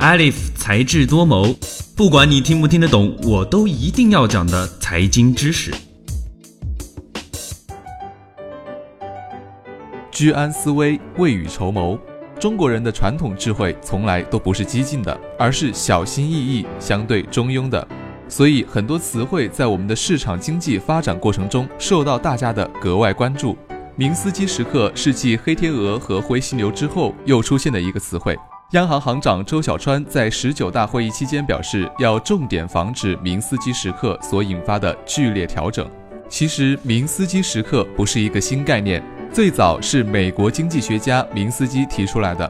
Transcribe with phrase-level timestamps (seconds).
[0.00, 1.54] Alif 才智多谋，
[1.94, 5.70] 不管你听不听得懂，我都一定要讲的财经知识。
[10.10, 11.98] 居安思危，未雨绸缪。
[12.38, 17.86] 中国人的传统智慧从来都不是激进的，而是小心翼翼、相对中庸的。
[18.26, 23.54] 所以，很多词汇在我们的市场经济发展过程中受到大家的格外关注。
[23.96, 28.34] 明斯基时刻是继黑天鹅和灰犀牛之后又出现的一个词汇。
[28.72, 35.90] 央行行长周小川在十九大会议期间表示，要重点防止明斯基时刻所引发的剧烈调整。
[36.28, 42.48] 其实，明斯基时刻不是一个新概念，最早是美国经济学家明斯基提出来的。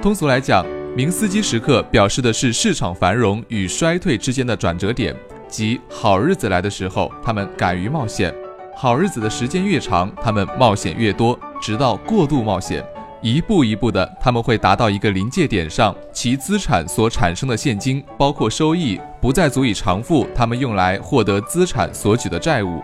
[0.00, 0.64] 通俗来讲，
[0.96, 5.14] 明斯基时刻表示的是市场繁荣与衰退之间的转折点，
[5.48, 8.34] 即好日子来的时候，他们敢于冒险。
[8.74, 12.82] 好日子的时间越长，他们冒险越多，直到过度冒险，
[13.22, 22.82] 一步一步的，他们会达到一个临界点上，其资产所产生的现金，包括收益，不再足以偿付他们用来获得资产所举的债务，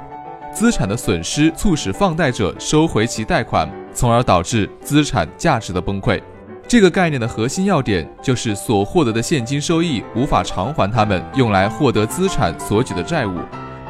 [0.54, 6.22] 资产的损失促使放贷者收回其贷款，从而导致资产价值的崩溃。
[6.68, 13.40] 这个概念的核心要点就是所获得的现金收益无法偿还他们用来获得资产所举的债务。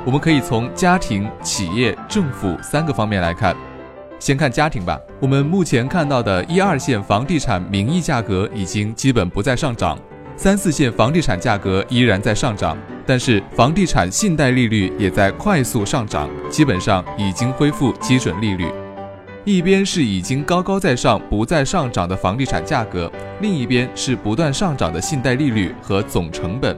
[0.03, 3.55] 我们可以从家庭、企业、政府三个方面来看。
[4.19, 4.99] 先看家庭吧。
[5.21, 9.99] 我们目前看到的一二线房地产名义价格已经基本不再上涨，
[10.37, 18.67] 三四线房地产价格依然在上涨，但是房地产信贷利率也在快速上涨，基本上已经恢复基准利率。
[19.45, 23.11] 一边是已经高高在上、不再上涨的房地产价格，
[23.41, 26.77] 另一边是不断上涨的信贷利率和总成本。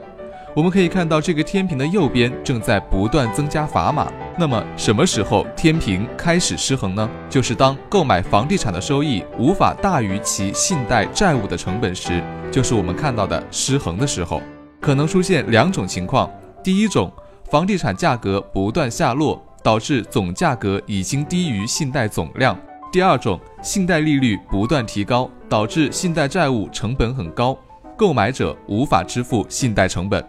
[0.53, 4.11] 我们可以看到，这个天平的右边正在不断增加砝码。
[4.37, 7.09] 那么，什么时候天平开始失衡呢？
[7.29, 12.21] 就是当购买房地产的收益无法大于其信贷债务的成本时，
[12.51, 14.41] 就是我们看到的失衡的时候。
[14.81, 16.29] 可能出现两种情况：
[16.61, 17.09] 第一种，
[17.49, 22.53] 房地产价格不断下落，导致总价格已经低于信贷总量；
[22.91, 27.57] 第二种，信贷利率不断提高，导致信贷债务成本很高，
[27.95, 30.21] 购买者无法支付信贷成本。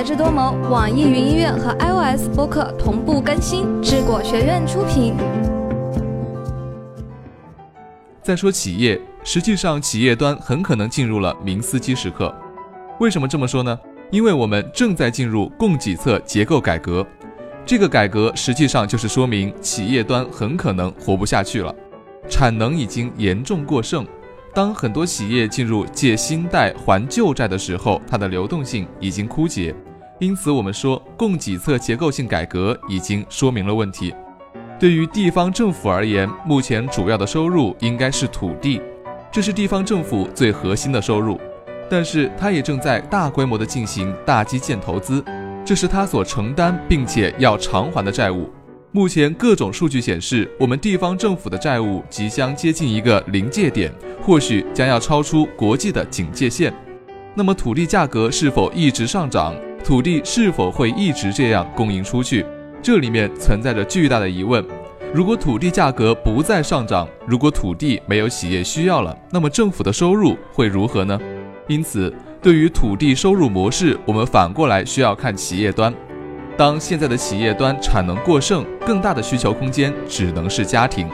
[0.00, 5.12] 才智多谋，网易云音乐和 iOS 播客同步更新，智果学院出品。
[8.22, 12.34] 再说企业，实际上企业端很可能进入了明斯基时刻。
[12.98, 13.78] 为什么这么说呢？
[14.10, 17.06] 因为我们正在进入供给侧结构改革，
[17.66, 21.74] 这个改革实际上就是说明企业端很可能活不下去了，
[22.26, 24.06] 产能已经严重过剩。
[24.54, 29.74] 当很多企业进入借新贷还旧债的时候，它的流动性已经枯竭，
[30.20, 34.14] 因此我们说供给侧结构性改革已经说明了问题。
[34.78, 38.82] 对于地方政府而言，目前主要的收入应该是土地，
[39.32, 41.40] 这是地方政府最核心的收入，
[41.88, 45.24] 但是它也正在大规模的进行大基建投资，
[45.64, 48.50] 这是它所承担并且要偿还的债务。
[48.92, 56.74] 目前各种数据显示，我们地方政府的债务即将接近一个临界点，或许将要超出国际的警戒线。
[57.34, 59.54] 那么土地价格是否一直上涨？
[59.90, 62.46] 土地是否会一直这样供应出去？
[62.80, 64.64] 这里面存在着巨大的疑问。
[65.12, 71.18] 如果土地价格不再上涨，如果土地没有企业需要了，那么政府的收入会如何呢？
[71.66, 75.92] 因此，对于土地收入模式，我们反过来需要看企业端。
[76.56, 81.08] 当现在的企业端产能过剩，更大的需求空间只能是家庭，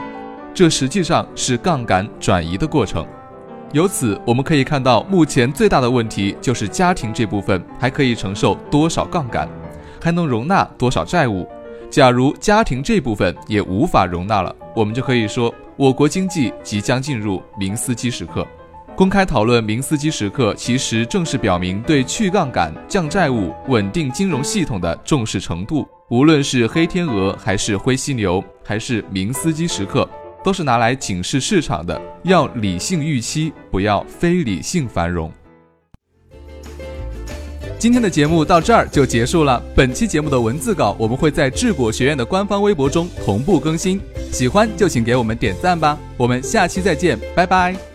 [0.53, 3.03] 这实际上是杠杆转移的过程。
[3.73, 9.47] 由此我们可以看到，目前最大的问题就是家庭这部分还可以承受多少杠杆，
[10.01, 11.45] 还能容纳多少债务。
[11.89, 18.47] 假如家庭这部分也无法容纳了，我们就可以说我国经济即将进入明斯基时刻。
[18.95, 25.87] 公开讨论明斯基时刻，其实正是表明对去杠杆、降债务、稳定金融系统的重视程度。
[26.09, 30.09] 无论是黑天鹅，还是灰犀牛，还是明斯基时刻，
[30.43, 31.99] 都是拿来警示市场的。
[32.23, 35.31] 要理性预期，不要非理性繁荣。
[37.79, 39.61] 今天的节目到这儿就结束了。
[39.75, 44.01] 本期节目的文字稿我们会在智果学院的官方微博中同步更新，
[44.31, 45.97] 喜欢就请给我们点赞吧。
[46.17, 47.86] 我们下期再见，拜拜。